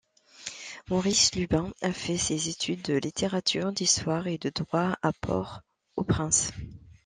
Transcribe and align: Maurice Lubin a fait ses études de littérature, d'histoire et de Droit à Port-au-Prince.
Maurice 0.89 1.35
Lubin 1.35 1.71
a 1.83 1.93
fait 1.93 2.17
ses 2.17 2.49
études 2.49 2.81
de 2.81 2.95
littérature, 2.95 3.71
d'histoire 3.71 4.25
et 4.25 4.39
de 4.39 4.49
Droit 4.49 4.97
à 5.03 5.11
Port-au-Prince. 5.21 6.53